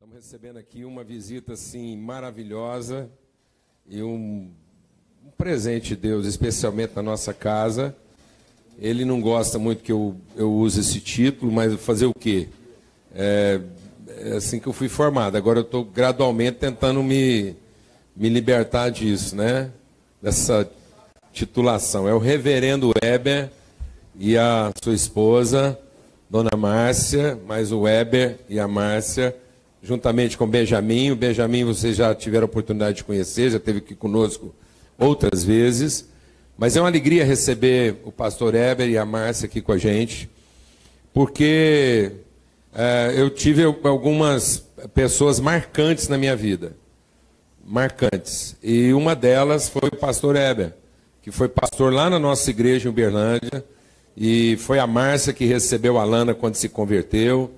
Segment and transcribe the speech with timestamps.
[0.00, 3.10] Estamos recebendo aqui uma visita assim maravilhosa
[3.84, 4.48] e um,
[5.26, 7.96] um presente de Deus, especialmente na nossa casa.
[8.78, 12.48] Ele não gosta muito que eu, eu use esse título, mas fazer o quê?
[13.12, 13.60] É,
[14.06, 15.34] é assim que eu fui formado.
[15.34, 17.56] Agora eu estou gradualmente tentando me,
[18.14, 19.72] me libertar disso, né?
[20.22, 20.70] Dessa
[21.32, 22.08] titulação.
[22.08, 23.50] É o reverendo Weber
[24.16, 25.76] e a sua esposa,
[26.30, 29.34] Dona Márcia, mais o Weber e a Márcia
[29.88, 31.12] juntamente com o Benjamin.
[31.12, 34.54] O Benjamin vocês já tiveram a oportunidade de conhecer, já esteve aqui conosco
[34.98, 36.06] outras vezes.
[36.58, 40.28] Mas é uma alegria receber o pastor Eber e a Márcia aqui com a gente,
[41.14, 42.12] porque
[42.74, 44.62] é, eu tive algumas
[44.92, 46.76] pessoas marcantes na minha vida.
[47.64, 48.56] Marcantes.
[48.62, 50.74] E uma delas foi o pastor Eber,
[51.22, 53.64] que foi pastor lá na nossa igreja em Uberlândia.
[54.14, 57.52] E foi a Márcia que recebeu a Lana quando se converteu.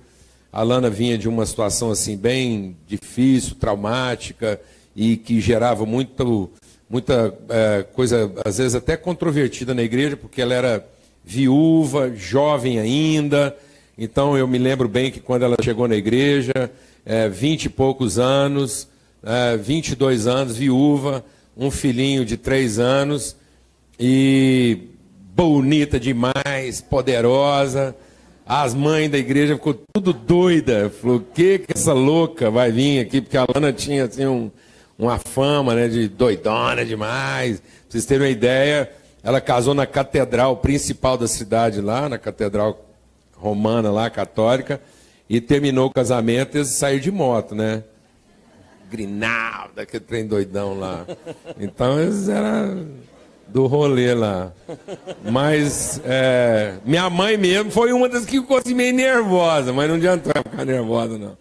[0.51, 4.59] A Lana vinha de uma situação assim bem difícil, traumática
[4.93, 6.49] e que gerava muito,
[6.89, 10.85] muita é, coisa, às vezes até controvertida na igreja, porque ela era
[11.23, 13.55] viúva, jovem ainda.
[13.97, 16.69] Então eu me lembro bem que quando ela chegou na igreja,
[17.05, 18.89] é, vinte e poucos anos,
[19.23, 21.23] é, 22 anos, viúva,
[21.55, 23.37] um filhinho de três anos
[23.97, 24.89] e
[25.33, 27.95] bonita demais, poderosa.
[28.45, 30.89] As mães da igreja ficou tudo doida.
[30.89, 33.21] Falou, que que essa louca vai vir aqui?
[33.21, 34.51] Porque a Lana tinha assim, um,
[34.97, 37.59] uma fama né, de doidona demais.
[37.59, 38.91] Pra vocês terem uma ideia,
[39.23, 42.85] ela casou na catedral principal da cidade lá, na catedral
[43.35, 44.81] romana lá, católica,
[45.29, 47.83] e terminou o casamento e saiu de moto, né?
[48.89, 51.05] Grinalda, aquele trem doidão lá.
[51.57, 52.87] Então eles eram
[53.51, 54.53] do rolê lá.
[55.29, 59.95] Mas é, minha mãe mesmo foi uma das que ficou assim meio nervosa, mas não
[59.95, 61.37] adiantou ficar nervosa, não.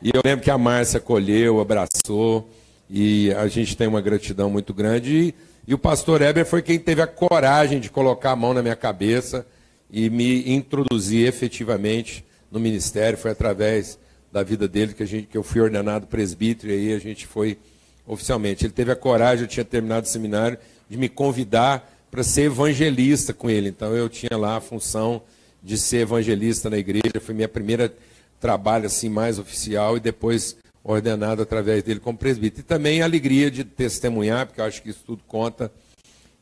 [0.00, 2.48] E eu lembro que a Márcia acolheu, abraçou,
[2.88, 5.14] e a gente tem uma gratidão muito grande.
[5.14, 5.34] E,
[5.68, 8.76] e o pastor Heber foi quem teve a coragem de colocar a mão na minha
[8.76, 9.46] cabeça
[9.90, 13.18] e me introduzir efetivamente no ministério.
[13.18, 13.98] Foi através
[14.32, 17.26] da vida dele que, a gente, que eu fui ordenado presbítero, e aí a gente
[17.26, 17.58] foi
[18.06, 18.64] oficialmente.
[18.64, 20.56] Ele teve a coragem, eu tinha terminado o seminário,
[20.90, 23.68] de me convidar para ser evangelista com ele.
[23.68, 25.22] Então eu tinha lá a função
[25.62, 27.94] de ser evangelista na igreja, foi minha primeira
[28.40, 32.62] trabalho assim mais oficial e depois ordenado através dele como presbítero.
[32.62, 35.70] E também a alegria de testemunhar, porque eu acho que isso tudo conta,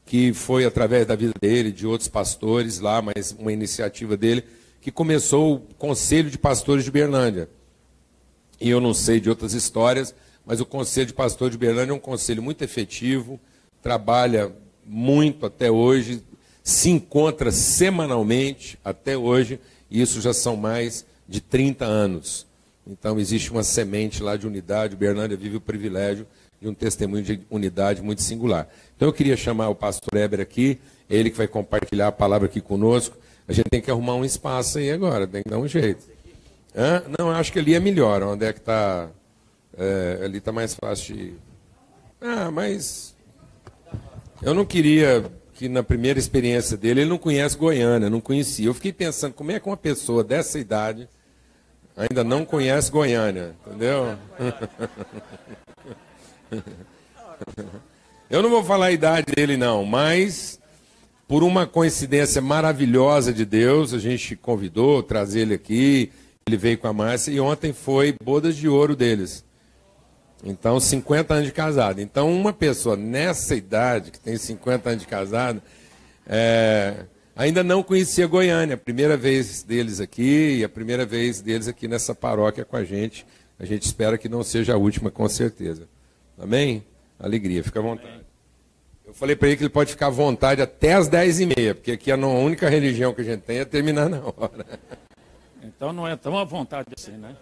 [0.07, 4.45] que foi através da vida dele, de outros pastores lá, mas uma iniciativa dele,
[4.81, 7.51] que começou o Conselho de Pastores de Berlândia.
[8.61, 10.15] E eu não sei de outras histórias,
[10.47, 13.39] mas o Conselho de Pastores de Berlândia é um conselho muito efetivo,
[13.89, 14.53] trabalha
[14.85, 16.23] muito até hoje,
[16.63, 19.59] se encontra semanalmente até hoje,
[19.91, 22.47] e isso já são mais de 30 anos.
[22.87, 26.27] Então existe uma semente lá de unidade, Bernardo vive o privilégio
[26.61, 28.69] de um testemunho de unidade muito singular.
[28.95, 30.79] Então eu queria chamar o pastor Eber aqui,
[31.09, 33.17] ele que vai compartilhar a palavra aqui conosco.
[33.49, 36.05] A gente tem que arrumar um espaço aí agora, tem que dar um jeito.
[36.77, 37.05] Hã?
[37.19, 39.09] Não, acho que ali é melhor, onde é que está.
[39.79, 41.33] É, ali está mais fácil de.
[42.21, 43.17] Ah, mas
[44.43, 48.67] eu não queria que na primeira experiência dele, ele não conhece Goiânia, não conhecia.
[48.67, 51.09] Eu fiquei pensando, como é que uma pessoa dessa idade
[51.97, 54.17] ainda não conhece Goiânia, entendeu?
[58.31, 60.61] Eu não vou falar a idade dele não, mas
[61.27, 66.13] por uma coincidência maravilhosa de Deus, a gente convidou, trazer ele aqui,
[66.47, 69.45] ele veio com a Márcia e ontem foi bodas de ouro deles.
[70.45, 72.01] Então, 50 anos de casado.
[72.01, 75.61] Então, uma pessoa nessa idade, que tem 50 anos de casado,
[76.27, 77.05] é,
[77.35, 78.75] ainda não conhecia Goiânia.
[78.75, 82.85] A primeira vez deles aqui e a primeira vez deles aqui nessa paróquia com a
[82.85, 83.27] gente.
[83.59, 85.89] A gente espera que não seja a última, com certeza.
[86.39, 86.85] Amém?
[87.19, 88.21] Alegria, fica à vontade.
[89.05, 92.13] Eu falei para ele que ele pode ficar à vontade até as 10h30, porque aqui
[92.13, 94.67] a única religião que a gente tem é terminar na hora.
[95.63, 97.35] Então não é tão à vontade assim, né?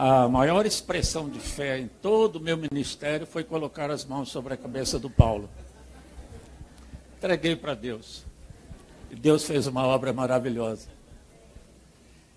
[0.00, 4.54] A maior expressão de fé em todo o meu ministério foi colocar as mãos sobre
[4.54, 5.50] a cabeça do Paulo.
[7.16, 8.24] Entreguei para Deus.
[9.10, 10.86] E Deus fez uma obra maravilhosa.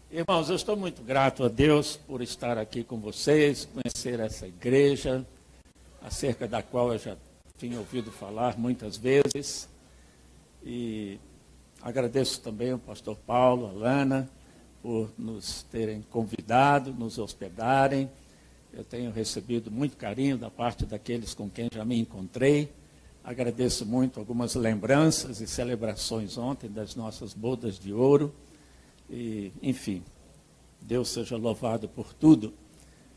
[0.09, 5.23] Irmãos, eu estou muito grato a Deus por estar aqui com vocês, conhecer essa igreja,
[6.01, 7.15] acerca da qual eu já
[7.59, 9.69] tinha ouvido falar muitas vezes.
[10.63, 11.19] E
[11.79, 14.27] agradeço também ao pastor Paulo, a Lana,
[14.81, 18.09] por nos terem convidado, nos hospedarem.
[18.73, 22.71] Eu tenho recebido muito carinho da parte daqueles com quem já me encontrei.
[23.23, 28.33] Agradeço muito algumas lembranças e celebrações ontem das nossas bodas de ouro.
[29.09, 30.01] E, enfim,
[30.81, 32.53] Deus seja louvado por tudo.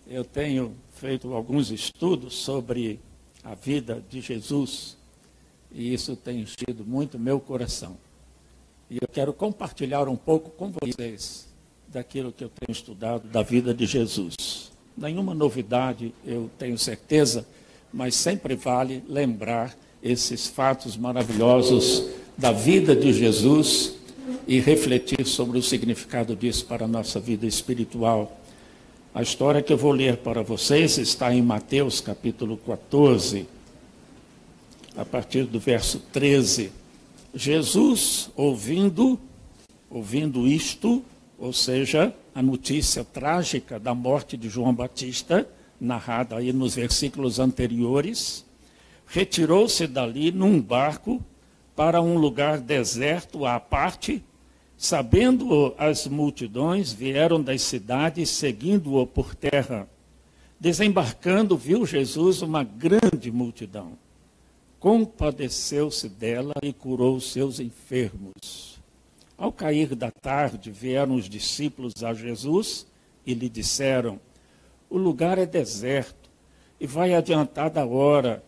[0.06, 3.00] eu tenho feito alguns estudos sobre
[3.42, 4.98] a vida de Jesus
[5.72, 7.96] e isso tem enchido muito meu coração.
[8.90, 11.53] E eu quero compartilhar um pouco com vocês
[11.94, 14.72] daquilo que eu tenho estudado da vida de Jesus.
[14.98, 17.46] Nenhuma novidade, eu tenho certeza,
[17.92, 23.94] mas sempre vale lembrar esses fatos maravilhosos da vida de Jesus
[24.46, 28.40] e refletir sobre o significado disso para a nossa vida espiritual.
[29.14, 33.46] A história que eu vou ler para vocês está em Mateus capítulo 14,
[34.96, 36.72] a partir do verso 13.
[37.32, 39.18] Jesus, ouvindo,
[39.88, 41.04] ouvindo isto,
[41.38, 45.48] ou seja, a notícia trágica da morte de João Batista,
[45.80, 48.44] narrada aí nos versículos anteriores,
[49.06, 51.22] retirou-se dali num barco
[51.76, 54.24] para um lugar deserto à parte,
[54.76, 59.88] sabendo as multidões, vieram das cidades seguindo-o por terra.
[60.58, 63.98] Desembarcando, viu Jesus uma grande multidão
[64.84, 68.73] compadeceu-se dela e curou os seus enfermos.
[69.36, 72.86] Ao cair da tarde, vieram os discípulos a Jesus
[73.26, 74.20] e lhe disseram:
[74.88, 76.30] O lugar é deserto
[76.80, 78.42] e vai adiantada a hora.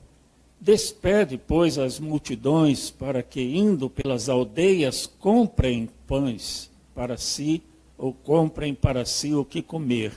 [0.61, 7.63] Despede, pois, as multidões para que, indo pelas aldeias, comprem pães para si
[7.99, 10.13] ou comprem para si o que comer.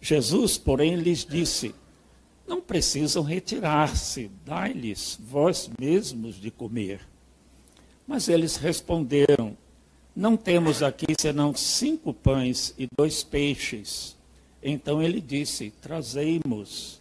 [0.00, 1.74] Jesus, porém, lhes disse:
[2.50, 7.00] não precisam retirar-se, dai-lhes vós mesmos de comer.
[8.04, 9.56] Mas eles responderam:
[10.14, 14.16] Não temos aqui senão cinco pães e dois peixes.
[14.62, 17.00] Então ele disse: Trazei-mos.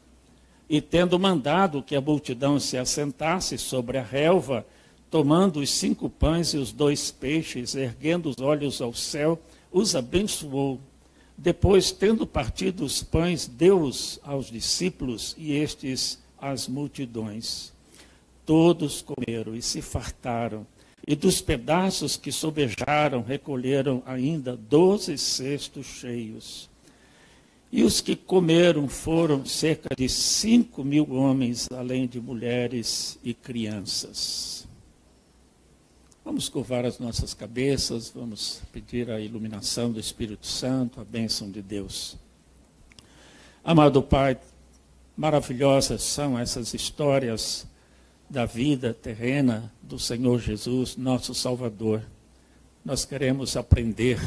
[0.70, 4.66] E tendo mandado que a multidão se assentasse sobre a relva,
[5.10, 9.40] tomando os cinco pães e os dois peixes, erguendo os olhos ao céu,
[9.72, 10.80] os abençoou
[11.42, 17.72] depois, tendo partido os pães, deu-os aos discípulos e estes às multidões.
[18.46, 20.68] Todos comeram e se fartaram,
[21.07, 26.69] e dos pedaços que sobejaram recolheram ainda doze cestos cheios.
[27.72, 34.68] E os que comeram foram cerca de cinco mil homens, além de mulheres e crianças.
[36.25, 41.62] Vamos curvar as nossas cabeças, vamos pedir a iluminação do Espírito Santo, a bênção de
[41.62, 42.18] Deus.
[43.63, 44.38] Amado Pai,
[45.16, 47.68] maravilhosas são essas histórias
[48.30, 52.04] da vida terrena do Senhor Jesus, nosso Salvador.
[52.86, 54.20] Nós queremos aprender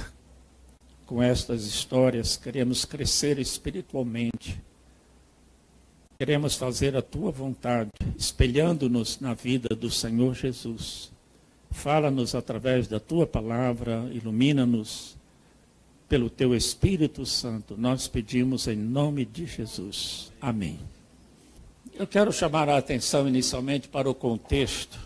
[1.06, 4.60] com estas histórias, queremos crescer espiritualmente.
[6.18, 11.10] Queremos fazer a tua vontade, espelhando-nos na vida do Senhor Jesus.
[11.70, 15.16] Fala-nos através da tua palavra, ilumina-nos
[16.08, 17.74] pelo teu Espírito Santo.
[17.76, 20.30] Nós pedimos em nome de Jesus.
[20.40, 20.78] Amém.
[21.94, 24.98] Eu quero chamar a atenção inicialmente para o contexto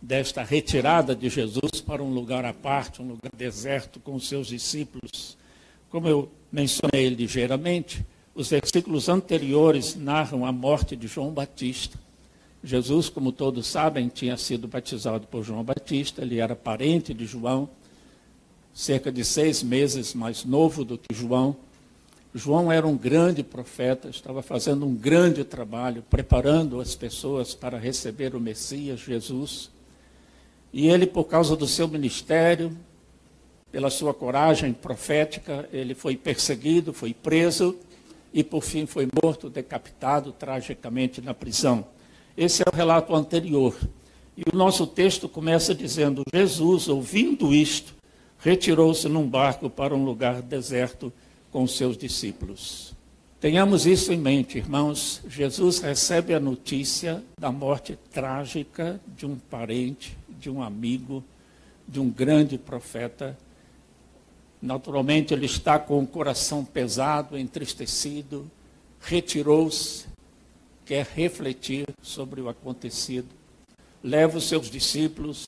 [0.00, 5.36] desta retirada de Jesus para um lugar à parte, um lugar deserto com seus discípulos.
[5.90, 8.04] Como eu mencionei ligeiramente,
[8.34, 11.98] os versículos anteriores narram a morte de João Batista.
[12.62, 17.68] Jesus, como todos sabem, tinha sido batizado por João Batista, ele era parente de João,
[18.72, 21.56] cerca de seis meses mais novo do que João.
[22.34, 28.34] João era um grande profeta, estava fazendo um grande trabalho, preparando as pessoas para receber
[28.34, 29.70] o Messias, Jesus.
[30.72, 32.76] E ele, por causa do seu ministério,
[33.72, 37.76] pela sua coragem profética, ele foi perseguido, foi preso
[38.32, 41.84] e, por fim, foi morto, decapitado tragicamente na prisão.
[42.36, 43.74] Esse é o relato anterior.
[44.36, 47.94] E o nosso texto começa dizendo: Jesus, ouvindo isto,
[48.38, 51.12] retirou-se num barco para um lugar deserto
[51.50, 52.94] com seus discípulos.
[53.40, 55.22] Tenhamos isso em mente, irmãos.
[55.28, 61.22] Jesus recebe a notícia da morte trágica de um parente, de um amigo,
[61.86, 63.38] de um grande profeta.
[64.60, 68.50] Naturalmente, ele está com o coração pesado, entristecido,
[69.00, 70.06] retirou-se,
[70.84, 73.28] quer refletir sobre o acontecido.
[74.02, 75.44] Leva os seus discípulos,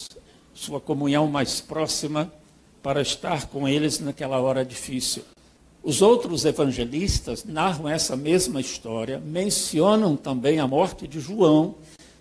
[0.54, 2.32] sua comunhão mais próxima,
[2.80, 5.24] para estar com eles naquela hora difícil.
[5.82, 11.74] Os outros evangelistas narram essa mesma história, mencionam também a morte de João,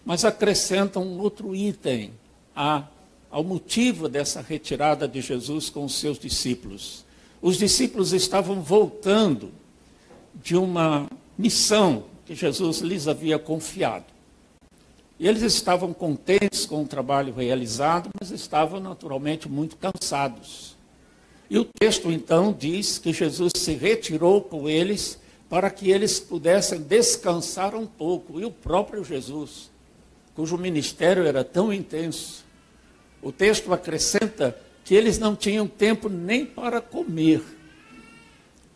[0.06, 2.12] mas acrescentam um outro item
[2.56, 2.86] a,
[3.30, 7.04] ao motivo dessa retirada de Jesus com os seus discípulos.
[7.42, 9.51] Os discípulos estavam voltando
[10.42, 14.06] de uma missão que Jesus lhes havia confiado.
[15.20, 20.78] E eles estavam contentes com o trabalho realizado, mas estavam naturalmente muito cansados.
[21.50, 26.82] E o texto então diz que Jesus se retirou com eles para que eles pudessem
[26.82, 28.39] descansar um pouco.
[28.39, 29.72] E o próprio Jesus,
[30.36, 32.46] cujo ministério era tão intenso,
[33.22, 37.41] o texto acrescenta que eles não tinham tempo nem para comer.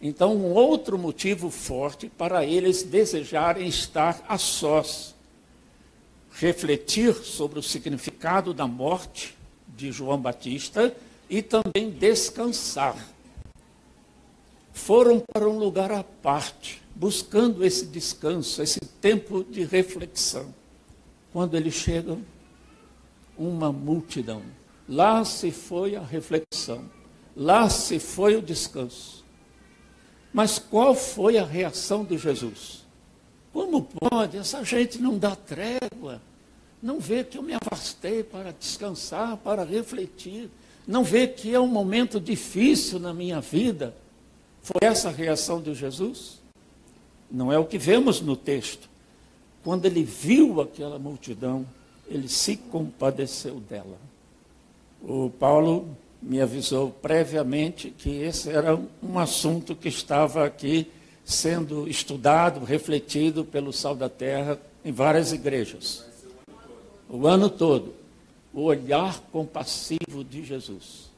[0.02, 5.16] Então, um outro motivo forte para eles desejarem estar a sós,
[6.32, 9.38] refletir sobre o significado da morte
[9.68, 10.94] de João Batista
[11.30, 12.98] e também descansar.
[14.74, 20.54] Foram para um lugar à parte, buscando esse descanso, esse tempo de reflexão.
[21.32, 22.24] Quando eles chegam,
[23.38, 24.42] uma multidão.
[24.88, 26.90] Lá se foi a reflexão,
[27.36, 29.24] lá se foi o descanso.
[30.34, 32.84] Mas qual foi a reação de Jesus?
[33.54, 34.38] Como pode?
[34.38, 36.22] Essa gente não dá trégua,
[36.82, 40.50] não vê que eu me afastei para descansar, para refletir,
[40.88, 43.96] não vê que é um momento difícil na minha vida.
[44.62, 46.42] Foi essa a reação de Jesus?
[47.32, 48.90] Não é o que vemos no texto.
[49.64, 51.66] Quando ele viu aquela multidão,
[52.08, 53.98] ele se compadeceu dela.
[55.02, 60.88] O Paulo me avisou previamente que esse era um assunto que estava aqui
[61.26, 66.06] sendo estudado, refletido pelo Sal da Terra em várias igrejas.
[67.10, 68.03] O ano todo.
[68.54, 71.10] O olhar compassivo de Jesus.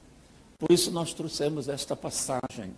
[0.57, 2.71] Por isso nós trouxemos esta passagem.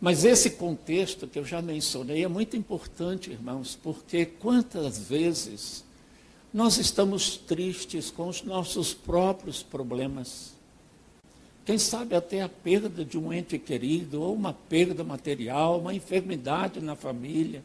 [0.00, 5.84] Mas esse contexto que eu já mencionei é muito importante, irmãos, porque quantas vezes
[6.52, 10.52] nós estamos tristes com os nossos próprios problemas.
[11.64, 16.80] Quem sabe até a perda de um ente querido, ou uma perda material, uma enfermidade
[16.80, 17.62] na família.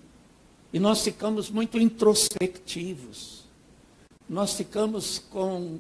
[0.72, 3.43] E nós ficamos muito introspectivos.
[4.29, 5.79] Nós ficamos com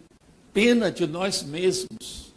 [0.55, 2.33] pena de nós mesmos.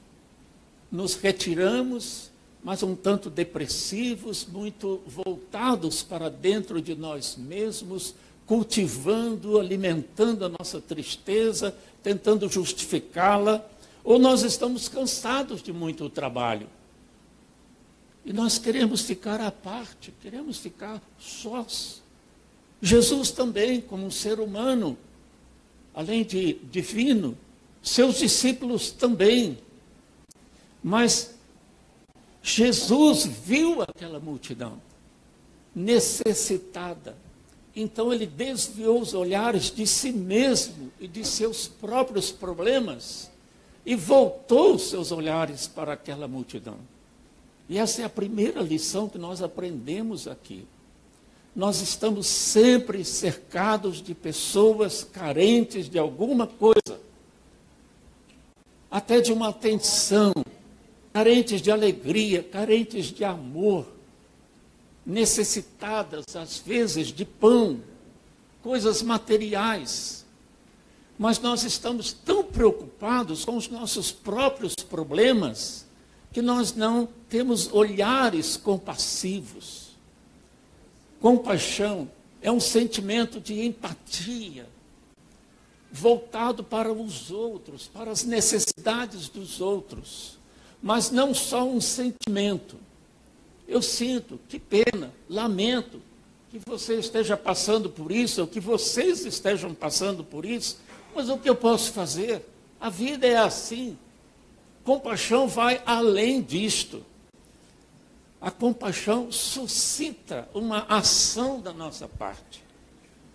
[0.91, 2.33] Nos retiramos,
[2.65, 10.81] mas um tanto depressivos, muito voltados para dentro de nós mesmos, cultivando, alimentando a nossa
[10.81, 11.73] tristeza,
[12.03, 13.65] tentando justificá-la,
[14.03, 16.67] ou nós estamos cansados de muito trabalho.
[18.25, 22.03] E nós queremos ficar à parte, queremos ficar sós.
[22.83, 24.99] Jesus também, como um ser humano,
[25.95, 27.39] além de divino,
[27.89, 29.59] seus discípulos também.
[30.83, 31.35] Mas
[32.43, 34.81] Jesus viu aquela multidão
[35.75, 37.17] necessitada
[37.81, 43.31] então ele desviou os olhares de si mesmo e de seus próprios problemas
[43.87, 46.77] e voltou os seus olhares para aquela multidão.
[47.69, 50.67] E essa é a primeira lição que nós aprendemos aqui.
[51.55, 56.99] Nós estamos sempre cercados de pessoas carentes de alguma coisa,
[58.91, 60.33] até de uma atenção,
[61.13, 63.87] carentes de alegria, carentes de amor
[65.05, 67.81] necessitadas, às vezes, de pão,
[68.63, 70.25] coisas materiais.
[71.19, 75.87] Mas nós estamos tão preocupados com os nossos próprios problemas
[76.33, 79.89] que nós não temos olhares compassivos.
[81.21, 82.09] Compaixão
[82.41, 84.69] é um sentimento de empatia,
[85.91, 90.39] voltado para os outros, para as necessidades dos outros,
[90.83, 92.77] mas não só um sentimento
[93.69, 96.01] eu sinto, que pena, lamento
[96.51, 100.79] que você esteja passando por isso, ou que vocês estejam passando por isso,
[101.15, 102.43] mas o que eu posso fazer?
[102.81, 103.99] A vida é assim.
[104.83, 107.05] Compaixão vai além disto.
[108.41, 112.65] A compaixão suscita uma ação da nossa parte.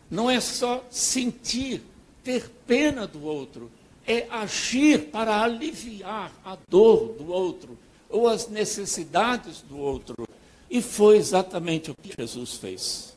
[0.09, 1.83] Não é só sentir,
[2.23, 3.69] ter pena do outro,
[4.05, 7.77] é agir para aliviar a dor do outro,
[8.09, 10.27] ou as necessidades do outro.
[10.69, 13.13] E foi exatamente o que Jesus fez.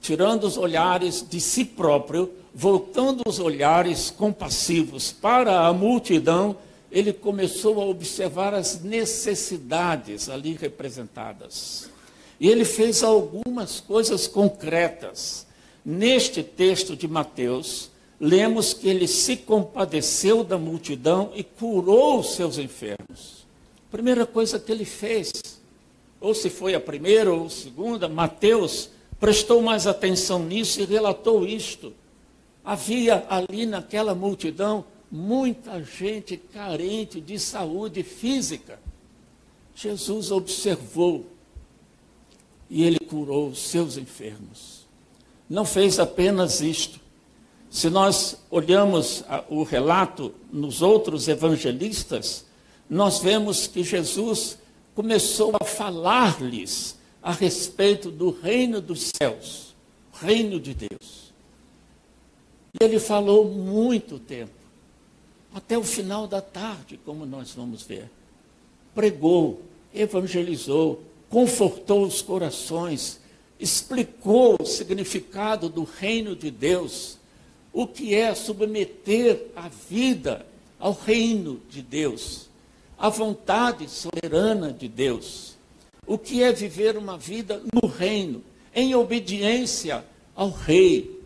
[0.00, 6.56] Tirando os olhares de si próprio, voltando os olhares compassivos para a multidão,
[6.90, 11.90] ele começou a observar as necessidades ali representadas.
[12.38, 15.46] E ele fez algumas coisas concretas.
[15.84, 17.90] Neste texto de Mateus,
[18.24, 23.44] lemos que ele se compadeceu da multidão e curou os seus enfermos.
[23.90, 25.30] Primeira coisa que ele fez,
[26.18, 28.88] ou se foi a primeira ou a segunda, Mateus
[29.20, 31.92] prestou mais atenção nisso e relatou isto.
[32.64, 38.80] Havia ali naquela multidão muita gente carente de saúde física.
[39.74, 41.26] Jesus observou
[42.70, 44.86] e ele curou os seus enfermos.
[45.46, 47.03] Não fez apenas isto.
[47.74, 52.44] Se nós olhamos o relato nos outros evangelistas,
[52.88, 54.56] nós vemos que Jesus
[54.94, 59.74] começou a falar-lhes a respeito do reino dos céus,
[60.12, 61.32] reino de Deus.
[62.80, 64.54] E ele falou muito tempo,
[65.52, 68.08] até o final da tarde, como nós vamos ver.
[68.94, 69.60] Pregou,
[69.92, 73.18] evangelizou, confortou os corações,
[73.58, 77.18] explicou o significado do reino de Deus,
[77.74, 80.46] o que é submeter a vida
[80.78, 82.48] ao reino de Deus,
[82.96, 85.56] à vontade soberana de Deus,
[86.06, 90.04] o que é viver uma vida no reino, em obediência
[90.36, 91.20] ao Rei.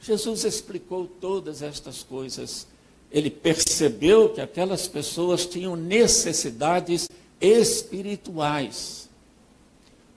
[0.00, 2.66] Jesus explicou todas estas coisas.
[3.12, 7.10] Ele percebeu que aquelas pessoas tinham necessidades
[7.40, 9.08] espirituais.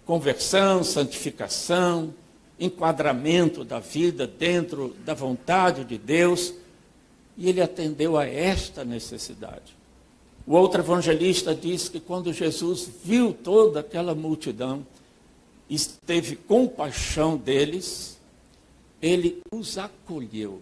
[0.06, 2.14] Conversão, santificação,
[2.62, 6.54] enquadramento da vida dentro da vontade de Deus,
[7.36, 9.76] e ele atendeu a esta necessidade.
[10.46, 14.86] O outro evangelista diz que quando Jesus viu toda aquela multidão
[15.68, 15.76] e
[16.06, 18.20] teve compaixão deles,
[19.02, 20.62] ele os acolheu.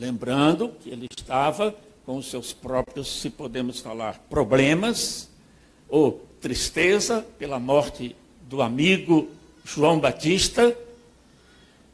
[0.00, 5.28] Lembrando que ele estava com os seus próprios, se podemos falar, problemas
[5.88, 8.16] ou tristeza pela morte
[8.48, 9.28] do amigo
[9.66, 10.76] João Batista,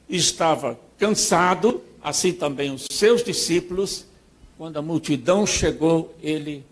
[0.06, 4.04] estava cansado, assim também os seus discípulos,
[4.58, 6.62] quando a multidão chegou, ele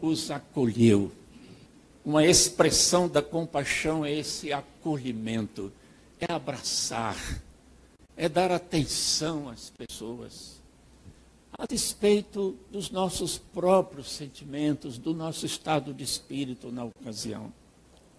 [0.00, 1.10] os acolheu.
[2.04, 5.72] Uma expressão da compaixão é esse acolhimento,
[6.20, 7.42] é abraçar,
[8.16, 10.56] é dar atenção às pessoas
[11.58, 17.50] a despeito dos nossos próprios sentimentos, do nosso estado de espírito na ocasião.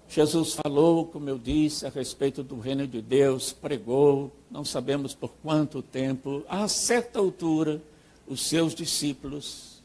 [0.10, 5.30] Jesus falou, como eu disse, a respeito do reino de Deus, pregou, não sabemos por
[5.44, 7.82] quanto tempo, a certa altura,
[8.26, 9.84] os seus discípulos,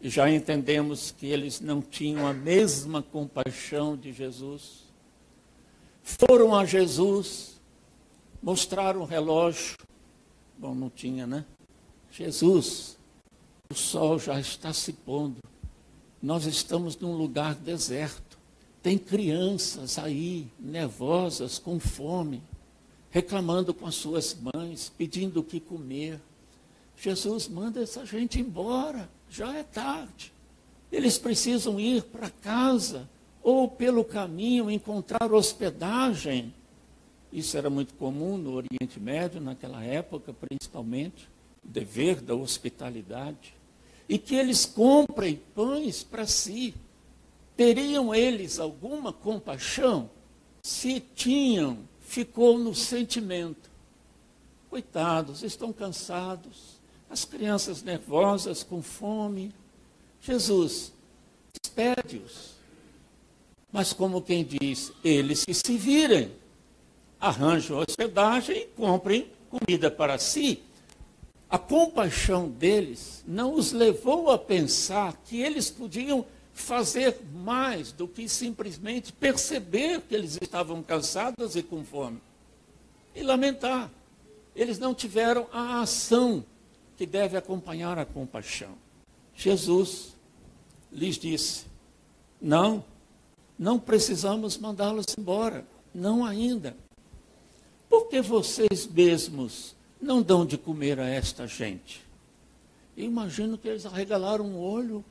[0.00, 4.84] e já entendemos que eles não tinham a mesma compaixão de Jesus,
[6.02, 7.58] foram a Jesus,
[8.42, 9.76] mostraram o relógio,
[10.56, 11.44] bom, não tinha, né?
[12.10, 12.98] Jesus,
[13.70, 15.40] o sol já está se pondo.
[16.22, 18.37] Nós estamos num lugar deserto.
[18.88, 22.42] Tem crianças aí, nervosas, com fome,
[23.10, 26.18] reclamando com as suas mães, pedindo o que comer.
[26.96, 30.32] Jesus manda essa gente embora, já é tarde.
[30.90, 33.06] Eles precisam ir para casa
[33.42, 36.54] ou pelo caminho encontrar hospedagem.
[37.30, 41.28] Isso era muito comum no Oriente Médio, naquela época, principalmente
[41.62, 43.52] dever da hospitalidade,
[44.08, 46.74] e que eles comprem pães para si.
[47.58, 50.08] Teriam eles alguma compaixão?
[50.62, 53.68] Se tinham, ficou no sentimento.
[54.70, 56.78] Coitados, estão cansados,
[57.10, 59.52] as crianças nervosas, com fome.
[60.22, 60.92] Jesus,
[61.60, 62.52] despede-os.
[63.72, 66.30] Mas, como quem diz, eles que se virem,
[67.18, 70.62] arranjam hospedagem e comprem comida para si
[71.50, 76.24] a compaixão deles não os levou a pensar que eles podiam
[76.60, 82.20] fazer mais do que simplesmente perceber que eles estavam cansados e com fome.
[83.14, 83.90] E lamentar.
[84.54, 86.44] Eles não tiveram a ação
[86.96, 88.74] que deve acompanhar a compaixão.
[89.34, 90.14] Jesus
[90.92, 91.64] lhes disse:
[92.40, 92.84] Não,
[93.58, 95.64] não precisamos mandá-los embora.
[95.94, 96.76] Não ainda.
[97.88, 102.04] Porque vocês mesmos não dão de comer a esta gente.
[102.96, 105.04] Eu imagino que eles arregalaram o olho.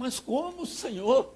[0.00, 1.30] Mas como, Senhor?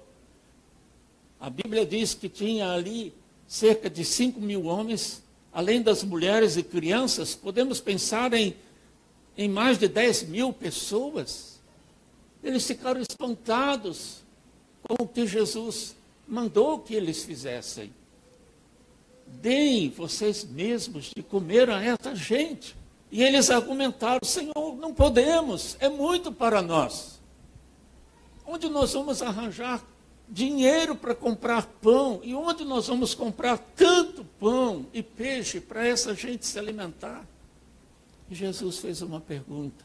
[1.39, 3.13] A Bíblia diz que tinha ali
[3.47, 5.21] cerca de 5 mil homens,
[5.53, 7.35] além das mulheres e crianças.
[7.35, 8.55] Podemos pensar em,
[9.37, 11.59] em mais de 10 mil pessoas.
[12.43, 14.23] Eles ficaram espantados
[14.81, 15.95] com o que Jesus
[16.27, 17.93] mandou que eles fizessem
[19.27, 22.75] deem vocês mesmos de comer a essa gente.
[23.11, 27.14] E eles argumentaram: Senhor, não podemos, é muito para nós.
[28.45, 29.83] Onde nós vamos arranjar
[30.29, 32.19] dinheiro para comprar pão?
[32.23, 37.25] E onde nós vamos comprar tanto pão e peixe para essa gente se alimentar?
[38.29, 39.83] Jesus fez uma pergunta: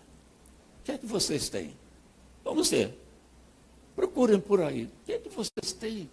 [0.81, 1.75] O que é que vocês têm?
[2.45, 2.99] Vamos ver.
[3.95, 4.85] Procurem por aí.
[4.85, 6.09] O que é que vocês têm?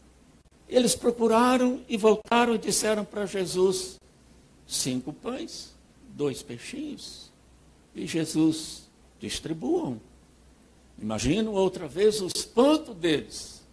[0.68, 3.98] Eles procuraram e voltaram e disseram para Jesus:
[4.68, 5.74] cinco pães,
[6.10, 7.32] dois peixinhos.
[7.96, 8.84] E Jesus
[9.20, 10.00] distribuam.
[11.00, 13.64] Imagino outra vez o espanto deles.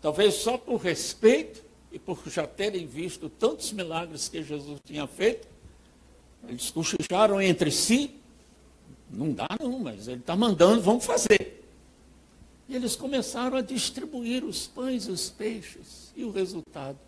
[0.00, 5.48] Talvez só por respeito e por já terem visto tantos milagres que Jesus tinha feito,
[6.48, 8.14] eles cochicharam entre si.
[9.10, 11.64] Não dá não, mas ele está mandando, vamos fazer.
[12.68, 16.12] E eles começaram a distribuir os pães e os peixes.
[16.14, 16.98] E o resultado?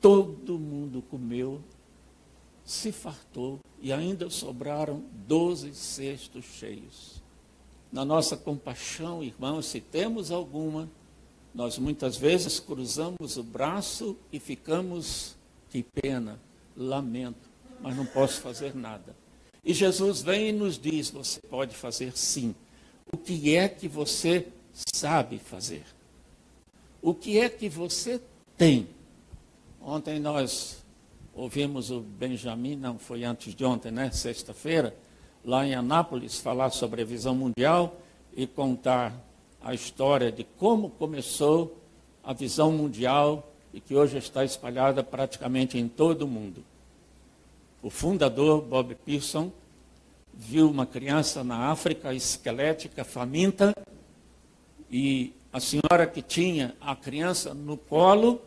[0.00, 1.60] Todo mundo comeu,
[2.64, 7.22] se fartou e ainda sobraram doze cestos cheios.
[7.90, 10.88] Na nossa compaixão, irmãos, se temos alguma,
[11.54, 15.34] nós muitas vezes cruzamos o braço e ficamos,
[15.70, 16.38] que pena,
[16.76, 17.48] lamento,
[17.80, 19.16] mas não posso fazer nada.
[19.64, 22.54] E Jesus vem e nos diz: você pode fazer sim.
[23.10, 25.84] O que é que você sabe fazer?
[27.00, 28.20] O que é que você
[28.56, 28.88] tem?
[29.80, 30.84] Ontem nós
[31.34, 34.10] ouvimos o Benjamin, não foi antes de ontem, né?
[34.10, 34.94] Sexta-feira,
[35.48, 37.96] lá em Anápolis, falar sobre a visão mundial
[38.36, 39.14] e contar
[39.62, 41.74] a história de como começou
[42.22, 46.62] a visão mundial e que hoje está espalhada praticamente em todo o mundo.
[47.82, 49.50] O fundador, Bob Pearson,
[50.34, 53.74] viu uma criança na África esquelética, faminta,
[54.90, 58.42] e a senhora que tinha a criança no colo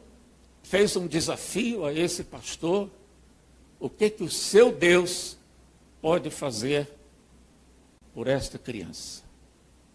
[0.62, 2.88] fez um desafio a esse pastor:
[3.80, 5.41] o que que o seu Deus
[6.02, 6.90] pode fazer
[8.14, 9.24] por esta criança?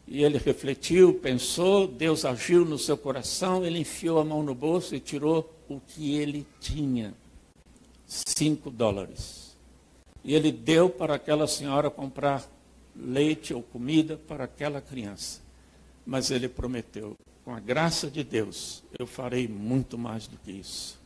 [0.06, 4.94] E ele refletiu, pensou, Deus agiu no seu coração, ele enfiou a mão no bolso
[4.94, 7.12] e tirou o que ele tinha:
[8.06, 9.56] cinco dólares.
[10.22, 12.48] E ele deu para aquela senhora comprar
[12.94, 15.40] leite ou comida para aquela criança.
[16.06, 20.98] Mas ele prometeu: com a graça de Deus, eu farei muito mais do que isso.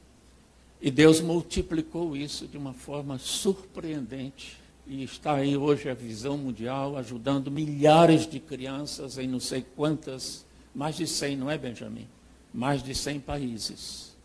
[0.80, 4.59] E Deus multiplicou isso de uma forma surpreendente.
[4.92, 10.44] E está aí hoje a visão mundial ajudando milhares de crianças em não sei quantas,
[10.74, 12.08] mais de 100, não é, Benjamin?
[12.52, 14.16] Mais de 100 países.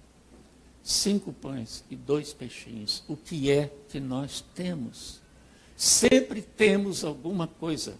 [0.81, 3.03] Cinco pães e dois peixinhos.
[3.07, 5.21] O que é que nós temos?
[5.77, 7.93] Sempre temos alguma coisa.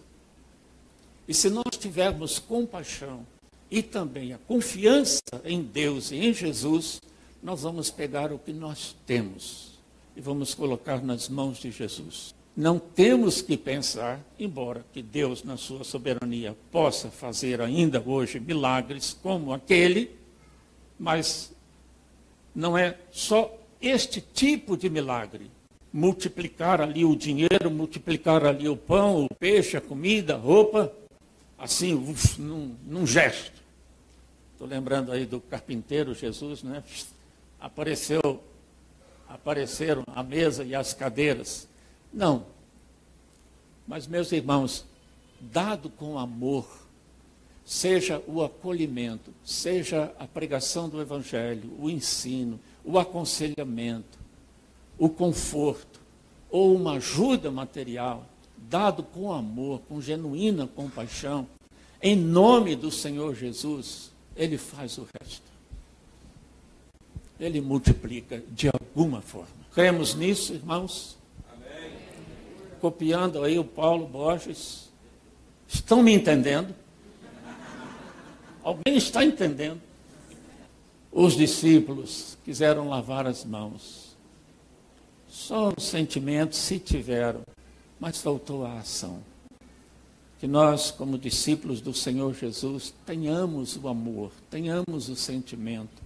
[1.28, 3.24] E se nós tivermos compaixão,
[3.70, 7.00] e também a confiança em Deus e em Jesus,
[7.40, 9.78] nós vamos pegar o que nós temos
[10.16, 12.34] e vamos colocar nas mãos de Jesus.
[12.56, 19.14] Não temos que pensar, embora que Deus, na sua soberania, possa fazer ainda hoje milagres
[19.22, 20.16] como aquele,
[20.98, 21.54] mas
[22.54, 25.50] não é só este tipo de milagre.
[25.92, 30.90] Multiplicar ali o dinheiro, multiplicar ali o pão, o peixe, a comida, a roupa,
[31.58, 33.62] assim, uf, num, num gesto.
[34.52, 36.82] Estou lembrando aí do carpinteiro Jesus, né?
[37.60, 38.42] Apareceu,
[39.28, 41.68] apareceram a mesa e as cadeiras.
[42.16, 42.46] Não.
[43.86, 44.86] Mas, meus irmãos,
[45.38, 46.66] dado com amor,
[47.62, 54.18] seja o acolhimento, seja a pregação do Evangelho, o ensino, o aconselhamento,
[54.98, 56.00] o conforto,
[56.50, 58.26] ou uma ajuda material,
[58.56, 61.46] dado com amor, com genuína compaixão,
[62.02, 65.44] em nome do Senhor Jesus, ele faz o resto.
[67.38, 69.48] Ele multiplica de alguma forma.
[69.74, 71.15] Cremos nisso, irmãos?
[72.80, 74.90] Copiando aí o Paulo Borges.
[75.68, 76.74] Estão me entendendo?
[78.62, 79.80] Alguém está entendendo?
[81.10, 84.16] Os discípulos quiseram lavar as mãos.
[85.28, 87.42] Só o sentimento, se tiveram,
[87.98, 89.22] mas faltou a ação
[90.38, 96.02] que nós, como discípulos do Senhor Jesus, tenhamos o amor, tenhamos o sentimento,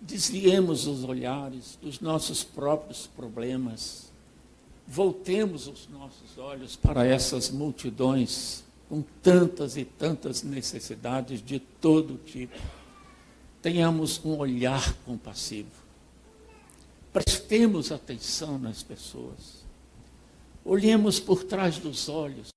[0.00, 4.09] desviemos os olhares dos nossos próprios problemas,
[4.90, 12.58] voltemos os nossos olhos para essas multidões com tantas e tantas necessidades de todo tipo.
[13.62, 15.70] Tenhamos um olhar compassivo.
[17.12, 19.64] Prestemos atenção nas pessoas.
[20.64, 22.50] Olhemos por trás dos olhos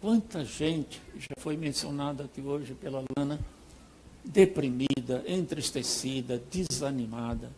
[0.00, 3.38] Quanta gente, já foi mencionada aqui hoje pela Lana,
[4.24, 7.50] deprimida, entristecida, desanimada.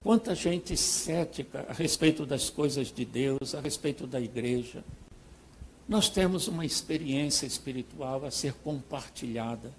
[0.00, 4.84] Quanta gente cética a respeito das coisas de Deus, a respeito da igreja.
[5.88, 9.72] Nós temos uma experiência espiritual a ser compartilhada.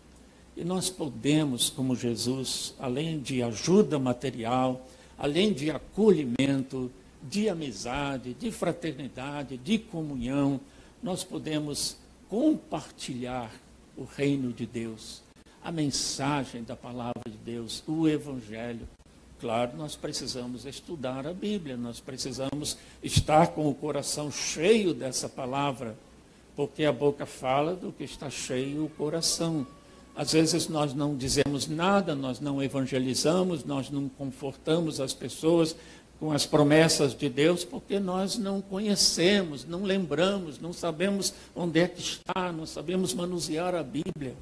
[0.57, 4.85] E nós podemos, como Jesus, além de ajuda material,
[5.17, 6.91] além de acolhimento,
[7.23, 10.59] de amizade, de fraternidade, de comunhão,
[11.01, 11.95] nós podemos
[12.27, 13.51] compartilhar
[13.95, 15.21] o reino de Deus,
[15.63, 18.87] a mensagem da palavra de Deus, o Evangelho.
[19.39, 25.95] Claro, nós precisamos estudar a Bíblia, nós precisamos estar com o coração cheio dessa palavra,
[26.55, 29.65] porque a boca fala do que está cheio o coração.
[30.13, 35.73] Às vezes nós não dizemos nada, nós não evangelizamos, nós não confortamos as pessoas,
[36.19, 41.87] com as promessas de Deus, porque nós não conhecemos, não lembramos, não sabemos onde é
[41.87, 44.35] que está, não sabemos manusear a Bíblia.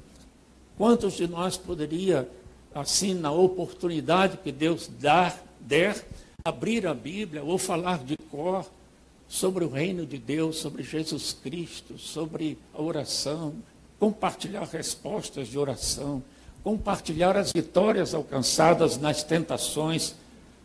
[0.76, 2.28] Quantos de nós poderia,
[2.74, 6.04] assim, na oportunidade que Deus dar, der,
[6.44, 8.66] abrir a Bíblia ou falar de cor
[9.28, 13.54] sobre o reino de Deus, sobre Jesus Cristo, sobre a oração,
[14.00, 16.22] compartilhar respostas de oração,
[16.64, 20.14] compartilhar as vitórias alcançadas nas tentações.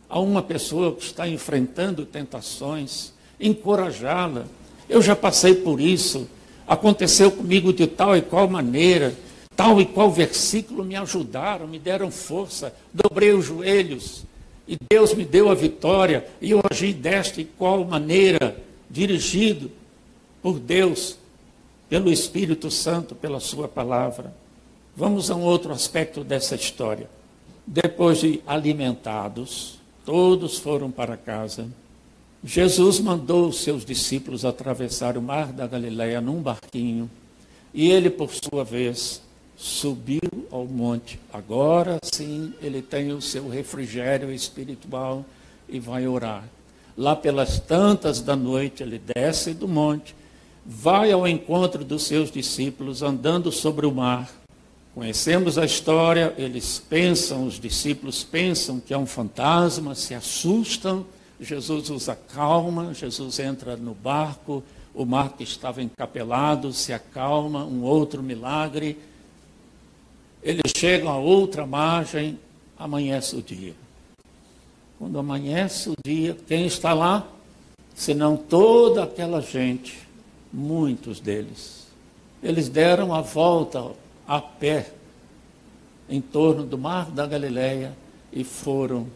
[0.08, 4.44] A uma pessoa que está enfrentando tentações, encorajá-la.
[4.88, 6.28] Eu já passei por isso,
[6.66, 9.14] aconteceu comigo de tal e qual maneira,
[9.56, 14.24] tal e qual versículo me ajudaram, me deram força, dobrei os joelhos
[14.66, 18.56] e Deus me deu a vitória e eu agi desta e qual maneira,
[18.90, 19.70] dirigido
[20.42, 21.18] por Deus,
[21.88, 24.34] pelo Espírito Santo, pela Sua palavra.
[24.96, 27.08] Vamos a um outro aspecto dessa história.
[27.66, 31.66] Depois de alimentados, todos foram para casa.
[32.42, 37.10] Jesus mandou os seus discípulos atravessar o mar da Galileia num barquinho,
[37.72, 39.20] e ele, por sua vez,
[39.56, 41.18] subiu ao monte.
[41.32, 45.24] Agora sim, ele tem o seu refrigério espiritual
[45.68, 46.44] e vai orar.
[46.96, 50.14] Lá pelas tantas da noite, ele desce do monte,
[50.64, 54.30] vai ao encontro dos seus discípulos andando sobre o mar.
[54.94, 61.04] Conhecemos a história, eles pensam, os discípulos pensam que é um fantasma, se assustam
[61.40, 64.62] Jesus os acalma, Jesus entra no barco,
[64.94, 68.98] o mar que estava encapelado se acalma, um outro milagre.
[70.44, 72.38] Eles chegam a outra margem,
[72.78, 73.74] amanhece o dia.
[74.98, 77.26] Quando amanhece o dia, quem está lá?
[77.94, 79.98] Senão toda aquela gente,
[80.52, 81.86] muitos deles.
[82.42, 83.92] Eles deram a volta
[84.28, 84.92] a pé
[86.10, 87.96] em torno do mar da Galileia
[88.30, 89.06] e foram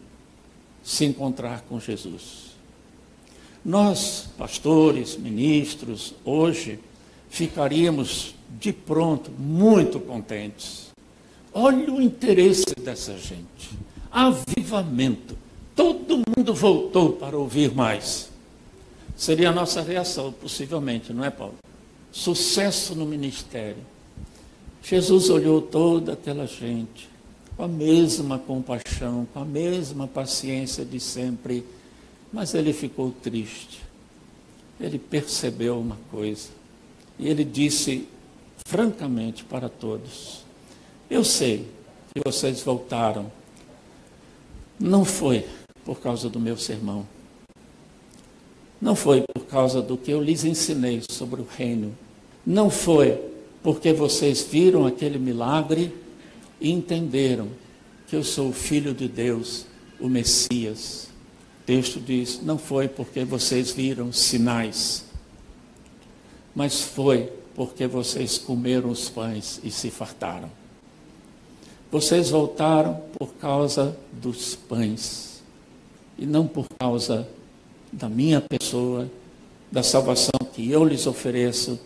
[0.83, 2.49] se encontrar com Jesus.
[3.63, 6.79] Nós, pastores, ministros, hoje
[7.29, 10.88] ficaríamos de pronto muito contentes.
[11.53, 13.71] Olha o interesse dessa gente.
[14.11, 15.37] Avivamento.
[15.75, 18.31] Todo mundo voltou para ouvir mais.
[19.17, 21.55] Seria a nossa reação, possivelmente, não é, Paulo?
[22.13, 23.83] Sucesso no ministério.
[24.83, 27.09] Jesus olhou toda aquela gente
[27.57, 31.65] com a mesma compaixão, com a mesma paciência de sempre,
[32.33, 33.83] mas ele ficou triste.
[34.81, 36.51] Ele percebeu uma coisa
[37.19, 38.07] e ele disse
[38.65, 40.45] francamente para todos:
[41.11, 41.67] Eu sei
[42.13, 43.33] que vocês voltaram,
[44.79, 45.47] não foi
[45.85, 47.07] por causa do meu sermão,
[48.81, 51.97] não foi por causa do que eu lhes ensinei sobre o reino,
[52.47, 53.19] não foi
[53.63, 55.95] porque vocês viram aquele milagre
[56.61, 57.49] e entenderam
[58.07, 59.67] que eu sou o Filho de Deus,
[59.99, 61.09] o Messias.
[61.63, 65.05] O texto diz: não foi porque vocês viram sinais,
[66.55, 70.51] mas foi porque vocês comeram os pães e se fartaram.
[71.91, 75.43] Vocês voltaram por causa dos pães
[76.19, 77.27] e não por causa
[77.91, 79.11] da minha pessoa,
[79.73, 81.81] da salvação que eu lhes ofereço.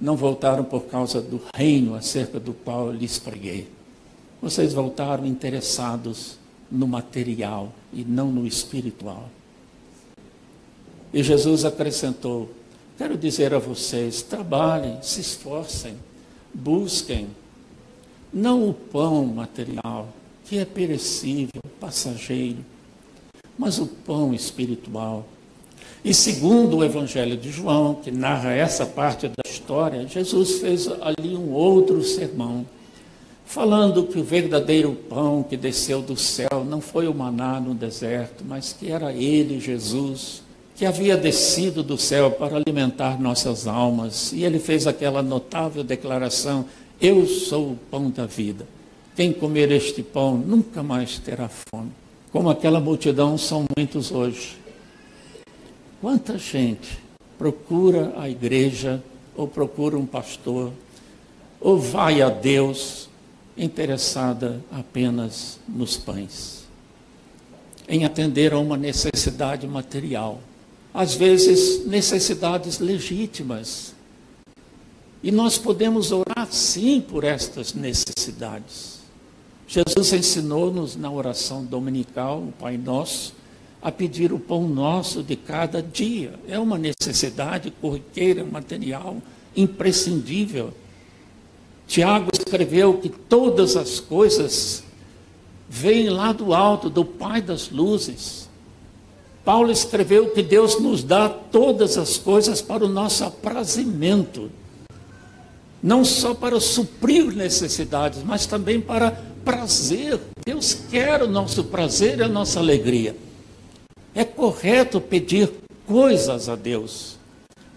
[0.00, 3.68] Não voltaram por causa do reino acerca do qual lhes preguei.
[4.40, 6.38] Vocês voltaram interessados
[6.70, 9.28] no material e não no espiritual.
[11.12, 12.48] E Jesus acrescentou:
[12.96, 15.96] Quero dizer a vocês, trabalhem, se esforcem,
[16.54, 17.28] busquem,
[18.32, 20.08] não o pão material,
[20.44, 22.64] que é perecível, passageiro,
[23.58, 25.26] mas o pão espiritual.
[26.04, 31.34] E segundo o Evangelho de João, que narra essa parte da história, Jesus fez ali
[31.34, 32.64] um outro sermão
[33.48, 38.44] falando que o verdadeiro pão que desceu do céu não foi o maná no deserto,
[38.46, 40.42] mas que era ele, Jesus,
[40.76, 44.34] que havia descido do céu para alimentar nossas almas.
[44.34, 46.66] E ele fez aquela notável declaração:
[47.00, 48.66] Eu sou o pão da vida.
[49.14, 51.92] Quem comer este pão nunca mais terá fome.
[52.32, 54.56] Como aquela multidão são muitos hoje.
[56.00, 56.98] Quanta gente
[57.38, 59.02] procura a igreja,
[59.36, 60.72] ou procura um pastor,
[61.60, 63.08] ou vai a Deus
[63.56, 66.64] interessada apenas nos pães,
[67.88, 70.40] em atender a uma necessidade material,
[70.92, 73.94] às vezes necessidades legítimas.
[75.22, 78.98] E nós podemos orar sim por estas necessidades.
[79.66, 83.34] Jesus ensinou-nos na oração dominical, o Pai Nosso,
[83.82, 86.34] a pedir o pão nosso de cada dia.
[86.48, 89.18] É uma necessidade corriqueira, material,
[89.56, 90.72] imprescindível
[91.88, 94.84] Tiago escreveu que todas as coisas
[95.68, 98.46] vêm lá do alto, do Pai das luzes.
[99.42, 104.50] Paulo escreveu que Deus nos dá todas as coisas para o nosso aprazimento.
[105.82, 109.10] Não só para suprir necessidades, mas também para
[109.44, 110.20] prazer.
[110.44, 113.16] Deus quer o nosso prazer e a nossa alegria.
[114.14, 115.50] É correto pedir
[115.86, 117.16] coisas a Deus,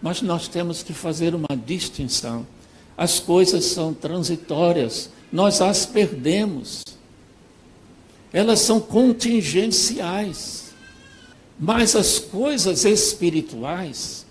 [0.01, 2.45] mas nós temos que fazer uma distinção.
[2.97, 6.83] As coisas são transitórias, nós as perdemos.
[8.33, 10.71] Elas são contingenciais.
[11.59, 14.25] Mas as coisas espirituais,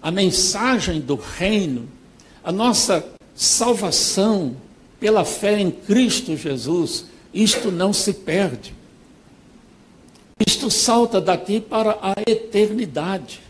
[0.00, 1.86] a mensagem do reino,
[2.42, 4.56] a nossa salvação
[4.98, 8.74] pela fé em Cristo Jesus, isto não se perde.
[10.44, 13.40] Isto salta daqui para a eternidade.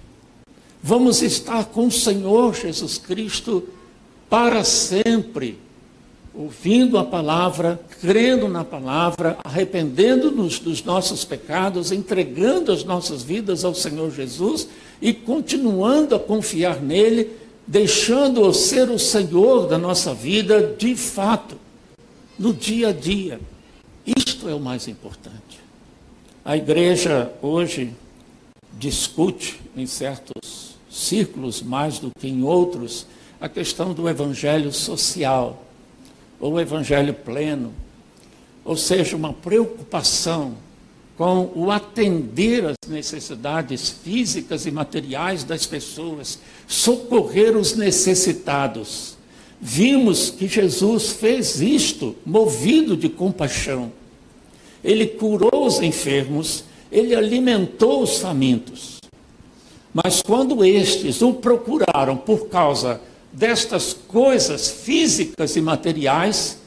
[0.82, 3.68] Vamos estar com o Senhor Jesus Cristo
[4.28, 5.58] para sempre,
[6.34, 13.74] ouvindo a palavra, crendo na palavra, arrependendo-nos dos nossos pecados, entregando as nossas vidas ao
[13.74, 14.68] Senhor Jesus
[15.00, 17.30] e continuando a confiar nele
[17.68, 21.58] deixando-o ser o Senhor da nossa vida de fato,
[22.38, 23.38] no dia a dia.
[24.06, 25.60] Isto é o mais importante.
[26.42, 27.92] A igreja hoje
[28.72, 33.06] discute em certos círculos, mais do que em outros,
[33.38, 35.62] a questão do evangelho social,
[36.40, 37.74] ou evangelho pleno,
[38.64, 40.54] ou seja, uma preocupação
[41.18, 49.18] com o atender às necessidades físicas e materiais das pessoas, socorrer os necessitados.
[49.60, 53.90] Vimos que Jesus fez isto movido de compaixão.
[54.84, 58.98] Ele curou os enfermos, ele alimentou os famintos.
[59.92, 63.00] Mas quando estes o procuraram por causa
[63.32, 66.58] destas coisas físicas e materiais,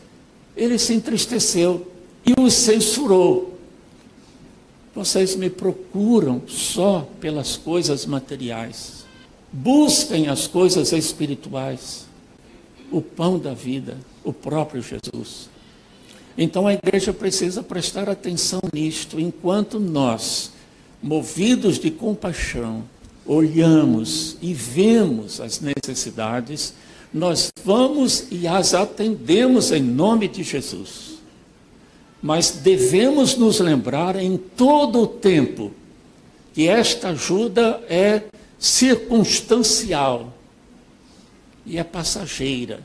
[0.58, 1.88] ele se entristeceu
[2.26, 3.52] e os censurou
[4.94, 9.06] vocês me procuram só pelas coisas materiais.
[9.52, 12.06] Busquem as coisas espirituais.
[12.92, 15.50] O pão da vida, o próprio Jesus.
[16.38, 20.52] Então a igreja precisa prestar atenção nisto, enquanto nós,
[21.02, 22.84] movidos de compaixão,
[23.26, 26.74] olhamos e vemos as necessidades,
[27.14, 31.11] nós vamos e as atendemos em nome de Jesus.
[32.22, 35.72] Mas devemos nos lembrar em todo o tempo
[36.54, 38.24] que esta ajuda é
[38.60, 40.32] circunstancial
[41.66, 42.82] e é passageira.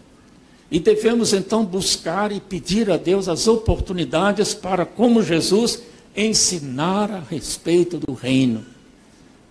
[0.71, 5.83] E devemos então buscar e pedir a Deus as oportunidades para, como Jesus,
[6.17, 8.65] ensinar a respeito do reino.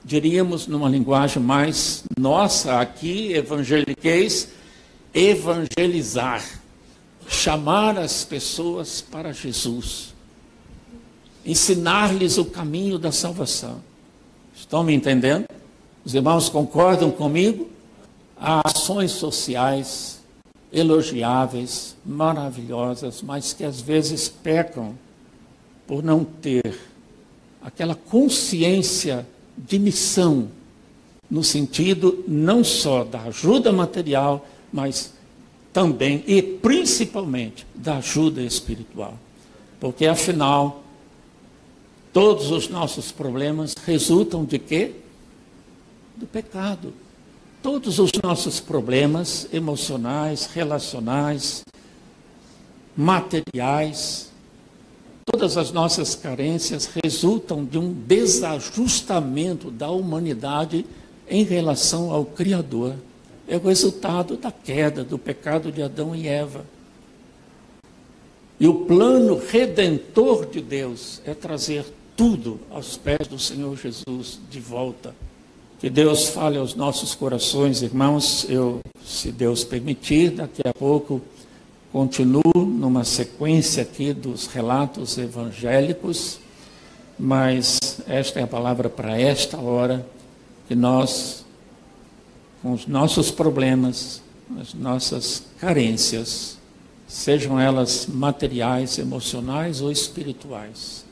[0.04, 4.50] Diríamos numa linguagem mais nossa aqui, evangeliquez,
[5.14, 6.44] evangelizar
[7.28, 10.14] chamar as pessoas para Jesus,
[11.46, 13.82] ensinar-lhes o caminho da salvação.
[14.56, 15.46] Estão me entendendo?
[16.04, 17.70] Os irmãos concordam comigo?
[18.38, 20.20] Há ações sociais
[20.72, 24.98] elogiáveis, maravilhosas, mas que às vezes pecam
[25.88, 26.78] por não ter
[27.62, 29.26] aquela consciência
[29.58, 30.50] de missão,
[31.30, 35.15] no sentido não só da ajuda material, mas
[35.76, 39.20] também e principalmente da ajuda espiritual.
[39.78, 40.82] Porque afinal,
[42.14, 44.94] todos os nossos problemas resultam de quê?
[46.16, 46.94] Do pecado.
[47.62, 51.66] Todos os nossos problemas emocionais, relacionais,
[52.96, 54.32] materiais,
[55.26, 60.86] todas as nossas carências resultam de um desajustamento da humanidade
[61.30, 62.96] em relação ao Criador
[63.48, 66.66] é o resultado da queda, do pecado de Adão e Eva.
[68.60, 74.60] E o plano redentor de Deus é trazer tudo aos pés do Senhor Jesus de
[74.60, 75.14] volta.
[75.80, 78.46] Que Deus fale aos nossos corações, irmãos.
[78.50, 81.22] Eu, se Deus permitir, daqui a pouco
[81.92, 86.40] continuo numa sequência aqui dos relatos evangélicos,
[87.18, 90.06] mas esta é a palavra para esta hora
[90.68, 91.45] que nós
[92.66, 94.24] com os nossos problemas,
[94.60, 96.58] as nossas carências,
[97.08, 101.06] sejam elas materiais, emocionais ou espirituais.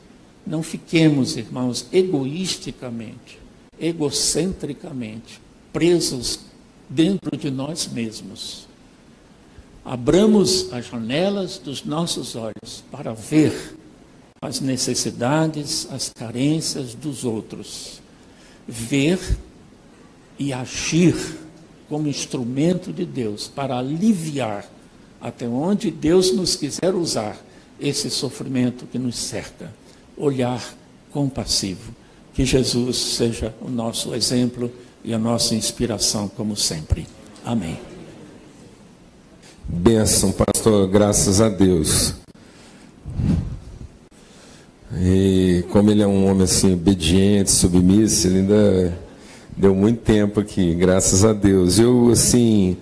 [0.44, 3.38] Não fiquemos, irmãos, egoisticamente,
[3.78, 5.40] egocentricamente,
[5.72, 6.40] presos
[6.90, 8.66] dentro de nós mesmos.
[9.84, 13.76] Abramos as janelas dos nossos olhos para ver
[14.42, 18.02] as necessidades, as carências dos outros.
[18.66, 19.20] Ver
[20.36, 21.43] e agir
[21.88, 24.64] como instrumento de Deus para aliviar
[25.20, 27.36] até onde Deus nos quiser usar
[27.80, 29.72] esse sofrimento que nos cerca.
[30.16, 30.62] Olhar
[31.10, 31.94] compassivo.
[32.34, 34.70] Que Jesus seja o nosso exemplo
[35.02, 37.06] e a nossa inspiração, como sempre.
[37.44, 37.78] Amém.
[39.66, 42.14] Benção, pastor, graças a Deus.
[44.96, 48.98] E como ele é um homem assim, obediente, submisso, ele ainda
[49.56, 51.78] deu muito tempo aqui, graças a Deus.
[51.78, 52.76] Eu, assim,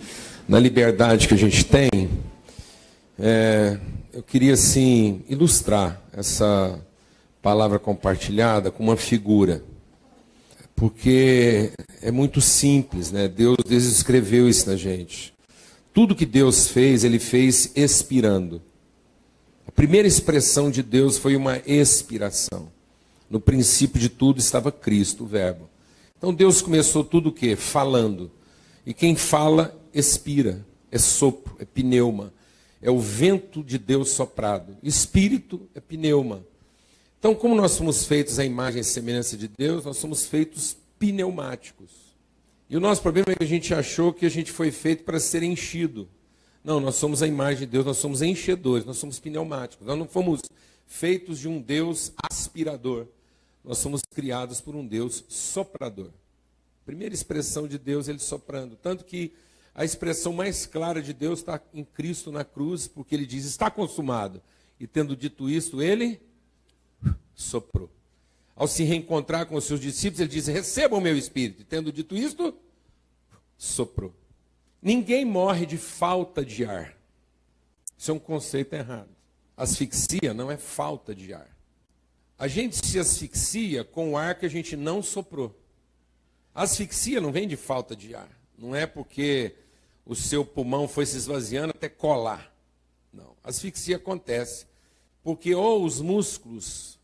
[0.48, 2.10] na liberdade que a gente tem,
[3.18, 3.78] é,
[4.12, 6.78] eu queria, assim, ilustrar essa
[7.40, 9.62] palavra compartilhada com uma figura.
[10.74, 13.28] Porque é muito simples, né?
[13.28, 15.32] Deus, Deus escreveu isso na gente.
[15.92, 18.62] Tudo que Deus fez, ele fez expirando.
[19.68, 22.68] A primeira expressão de Deus foi uma expiração.
[23.30, 25.71] No princípio de tudo estava Cristo, o Verbo.
[26.22, 27.56] Então Deus começou tudo o quê?
[27.56, 28.30] Falando.
[28.86, 30.64] E quem fala, expira.
[30.88, 32.32] É sopro, é pneuma.
[32.80, 34.76] É o vento de Deus soprado.
[34.84, 36.46] Espírito é pneuma.
[37.18, 41.90] Então, como nós somos feitos à imagem e semelhança de Deus, nós somos feitos pneumáticos.
[42.70, 45.18] E o nosso problema é que a gente achou que a gente foi feito para
[45.18, 46.08] ser enchido.
[46.62, 49.84] Não, nós somos a imagem de Deus, nós somos enchedores, nós somos pneumáticos.
[49.84, 50.40] Nós não fomos
[50.86, 53.08] feitos de um Deus aspirador.
[53.64, 56.10] Nós somos criados por um Deus soprador.
[56.84, 58.76] Primeira expressão de Deus, ele soprando.
[58.76, 59.32] Tanto que
[59.74, 63.70] a expressão mais clara de Deus está em Cristo na cruz, porque ele diz: está
[63.70, 64.42] consumado.
[64.80, 66.20] E tendo dito isto, ele
[67.34, 67.88] soprou.
[68.54, 71.62] Ao se reencontrar com os seus discípulos, ele diz: Recebam o meu espírito.
[71.62, 72.54] E tendo dito isto,
[73.56, 74.12] soprou.
[74.82, 76.96] Ninguém morre de falta de ar.
[77.96, 79.08] Isso é um conceito errado.
[79.56, 81.51] Asfixia não é falta de ar.
[82.42, 85.56] A gente se asfixia com o ar que a gente não soprou.
[86.52, 88.28] Asfixia não vem de falta de ar.
[88.58, 89.54] Não é porque
[90.04, 92.52] o seu pulmão foi se esvaziando até colar.
[93.12, 93.36] Não.
[93.44, 94.66] Asfixia acontece
[95.22, 96.98] porque ou os músculos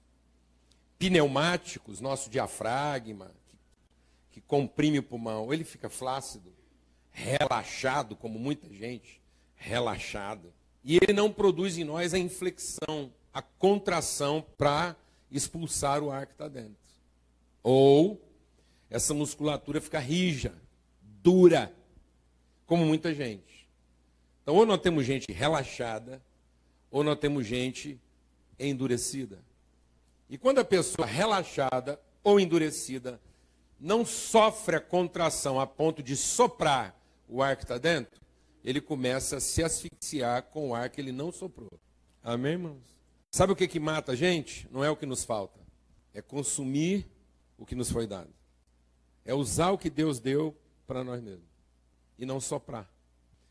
[0.99, 3.57] pneumáticos, nosso diafragma, que,
[4.33, 6.53] que comprime o pulmão, ele fica flácido,
[7.13, 9.23] relaxado, como muita gente,
[9.55, 10.53] relaxada.
[10.83, 14.97] E ele não produz em nós a inflexão, a contração para
[15.31, 16.77] expulsar o ar que está dentro.
[17.63, 18.21] Ou
[18.91, 20.55] essa musculatura fica rija,
[21.03, 21.73] dura,
[22.67, 23.69] como muita gente.
[24.43, 26.23] Então, ou nós temos gente relaxada,
[26.91, 28.01] ou nós temos gente
[28.59, 29.39] endurecida.
[30.29, 33.21] E quando a pessoa relaxada ou endurecida
[33.79, 36.99] não sofre a contração a ponto de soprar
[37.29, 38.21] o ar que está dentro,
[38.65, 41.71] ele começa a se asfixiar com o ar que ele não soprou.
[42.23, 42.98] Amém, irmãos?
[43.31, 44.67] Sabe o que, que mata a gente?
[44.71, 45.59] Não é o que nos falta.
[46.15, 47.07] É consumir
[47.59, 48.31] o que nos foi dado.
[49.25, 50.57] É usar o que Deus deu
[50.87, 51.47] para nós mesmos.
[52.19, 52.91] E não soprar.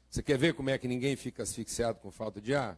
[0.10, 2.78] Você quer ver como é que ninguém fica asfixiado com falta de ar?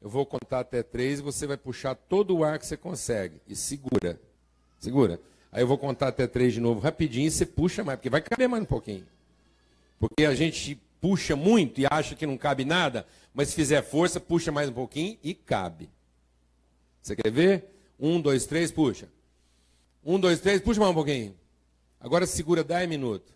[0.00, 3.40] Eu vou contar até três e você vai puxar todo o ar que você consegue.
[3.46, 4.20] E segura.
[4.78, 5.20] Segura.
[5.52, 8.22] Aí eu vou contar até três de novo rapidinho e você puxa mais, porque vai
[8.22, 9.06] caber mais um pouquinho.
[10.00, 14.18] Porque a gente puxa muito e acha que não cabe nada, mas se fizer força,
[14.18, 15.90] puxa mais um pouquinho e cabe.
[17.02, 17.66] Você quer ver?
[17.98, 19.08] Um, dois, três, puxa.
[20.04, 21.36] Um, dois, três, puxa mais um pouquinho.
[22.00, 23.32] Agora segura dez minutos.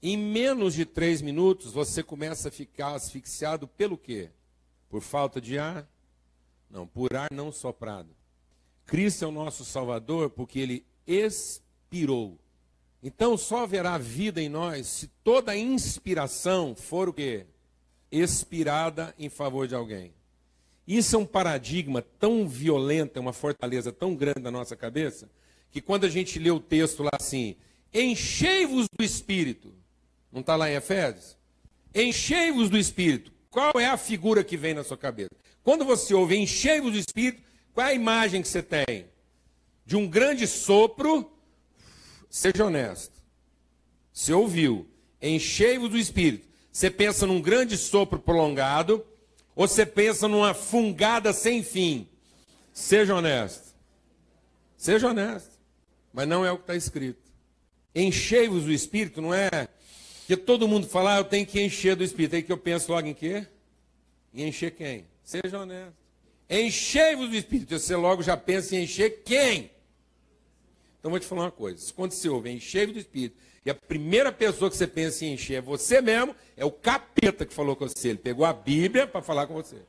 [0.00, 4.30] Em menos de três minutos, você começa a ficar asfixiado pelo quê?
[4.88, 5.88] Por falta de ar?
[6.70, 8.08] Não, por ar não soprado.
[8.84, 12.38] Cristo é o nosso Salvador porque ele expirou.
[13.02, 17.46] Então só haverá vida em nós se toda inspiração for o quê?
[18.12, 20.15] Expirada em favor de alguém.
[20.86, 25.28] Isso é um paradigma tão violento, é uma fortaleza tão grande na nossa cabeça,
[25.70, 27.56] que quando a gente lê o texto lá assim,
[27.92, 29.74] enchei-vos do Espírito,
[30.30, 31.36] não está lá em Efésios?
[31.94, 33.32] Enchei-vos do Espírito.
[33.50, 35.30] Qual é a figura que vem na sua cabeça?
[35.64, 37.42] Quando você ouve enchei-vos do Espírito,
[37.74, 39.06] qual é a imagem que você tem?
[39.84, 41.30] De um grande sopro,
[42.30, 43.14] seja honesto.
[44.12, 44.86] Você ouviu,
[45.20, 46.46] enchei-vos do Espírito.
[46.70, 49.04] Você pensa num grande sopro prolongado,
[49.56, 52.08] ou você pensa numa fungada sem fim?
[52.72, 53.74] Seja honesto.
[54.76, 55.58] Seja honesto.
[56.12, 57.20] Mas não é o que está escrito.
[57.92, 59.68] Enchei-vos do Espírito não é
[60.26, 62.34] porque todo mundo fala, ah, eu tenho que encher do Espírito.
[62.34, 63.46] Aí que eu penso logo em quê?
[64.34, 65.06] Em encher quem?
[65.22, 65.94] Seja honesto.
[66.50, 67.78] Enchei-vos do Espírito.
[67.78, 69.70] Você logo já pensa em encher quem?
[70.98, 71.92] Então vou te falar uma coisa.
[71.94, 73.36] Quando você ouve encher do Espírito,
[73.66, 77.44] e a primeira pessoa que você pensa em encher é você mesmo, é o capeta
[77.44, 78.10] que falou com você.
[78.10, 79.82] Ele pegou a Bíblia para falar com você.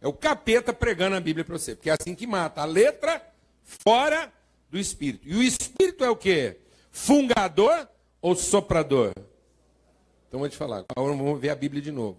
[0.00, 1.74] É o capeta pregando a Bíblia para você.
[1.74, 2.62] Porque é assim que mata.
[2.62, 3.20] A letra
[3.64, 4.32] fora
[4.70, 5.26] do Espírito.
[5.26, 6.58] E o Espírito é o quê?
[6.92, 7.88] Fungador
[8.22, 9.12] ou soprador?
[10.28, 10.84] Então vou te falar.
[10.96, 12.16] Agora vamos ver a Bíblia de novo.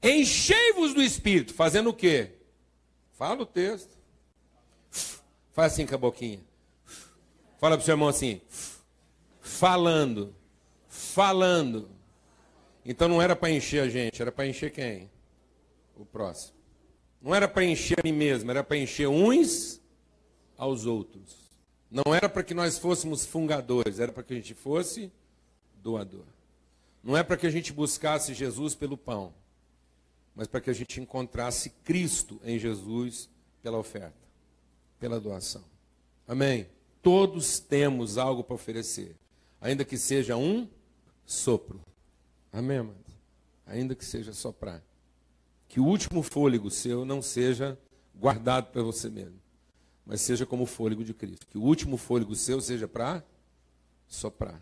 [0.00, 2.30] Enchei-vos do Espírito, fazendo o quê?
[3.18, 3.98] Fala o texto.
[5.52, 6.40] Faz assim com a boquinha.
[7.58, 8.40] Fala para o seu irmão assim.
[9.44, 10.34] Falando.
[10.88, 11.90] Falando.
[12.82, 15.10] Então não era para encher a gente, era para encher quem?
[15.96, 16.54] O próximo.
[17.20, 19.80] Não era para encher a mim mesmo, era para encher uns
[20.56, 21.50] aos outros.
[21.90, 25.12] Não era para que nós fôssemos fungadores, era para que a gente fosse
[25.76, 26.24] doador.
[27.02, 29.34] Não é para que a gente buscasse Jesus pelo pão,
[30.34, 33.28] mas para que a gente encontrasse Cristo em Jesus
[33.62, 34.26] pela oferta,
[34.98, 35.64] pela doação.
[36.26, 36.66] Amém?
[37.02, 39.14] Todos temos algo para oferecer,
[39.64, 40.68] ainda que seja um
[41.24, 41.80] sopro.
[42.52, 42.98] Amém, amado?
[43.66, 44.82] Ainda que seja soprar.
[45.66, 47.78] Que o último fôlego seu não seja
[48.14, 49.40] guardado para você mesmo,
[50.04, 51.46] mas seja como o fôlego de Cristo.
[51.46, 53.24] Que o último fôlego seu seja para
[54.06, 54.60] soprar.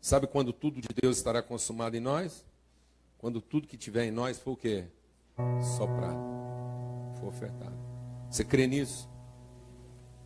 [0.00, 2.44] Sabe quando tudo de Deus estará consumado em nós?
[3.18, 4.86] Quando tudo que tiver em nós for o quê?
[5.76, 6.18] Soprado.
[7.20, 7.76] For ofertado.
[8.30, 9.08] Você crê nisso?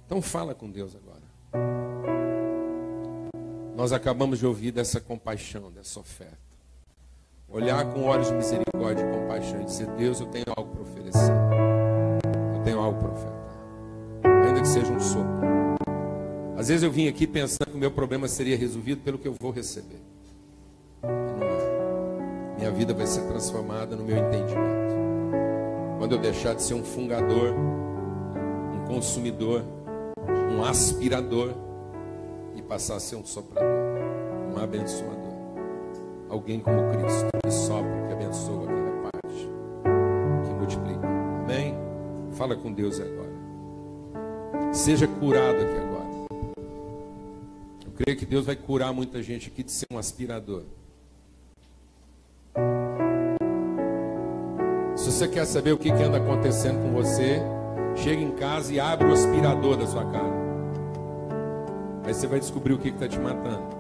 [0.07, 2.20] Então fala com Deus agora.
[3.77, 6.39] Nós acabamos de ouvir dessa compaixão, dessa oferta.
[7.49, 11.33] Olhar com olhos de misericórdia e compaixão e dizer: Deus, eu tenho algo para oferecer.
[12.55, 14.47] Eu tenho algo para ofertar.
[14.47, 15.41] Ainda que seja um sopro.
[16.57, 19.35] Às vezes eu vim aqui pensando que o meu problema seria resolvido pelo que eu
[19.41, 19.99] vou receber.
[21.03, 22.57] Não é.
[22.59, 24.95] Minha vida vai ser transformada no meu entendimento.
[25.99, 27.55] Quando eu deixar de ser um fungador,
[28.75, 29.65] um consumidor,
[30.53, 31.55] um aspirador
[32.55, 33.69] e passar a ser um soprador,
[34.55, 35.31] um abençoador.
[36.29, 39.49] Alguém como Cristo, que sopra, que abençoa, que reparte,
[40.47, 41.07] que multiplica.
[41.43, 41.75] Amém?
[42.33, 43.31] Fala com Deus agora.
[44.73, 46.01] Seja curado aqui agora.
[47.85, 50.63] Eu creio que Deus vai curar muita gente aqui de ser um aspirador.
[54.97, 57.41] Se você quer saber o que, que anda acontecendo com você,
[57.97, 60.40] chega em casa e abre o aspirador da sua casa.
[62.11, 63.79] Aí você vai descobrir o que está te matando.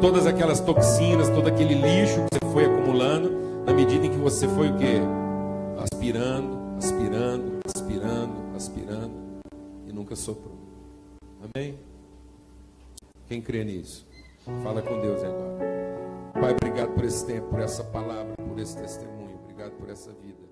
[0.00, 4.46] todas aquelas toxinas, todo aquele lixo que você foi acumulando, na medida em que você
[4.46, 5.00] foi o quê?
[5.82, 9.12] Aspirando, aspirando, aspirando, aspirando
[9.88, 10.56] e nunca soprou.
[11.42, 11.76] Amém?
[13.26, 14.06] Quem crê nisso?
[14.62, 15.58] Fala com Deus agora.
[16.40, 19.40] Pai, obrigado por esse tempo, por essa palavra, por esse testemunho.
[19.42, 20.47] Obrigado por essa vida.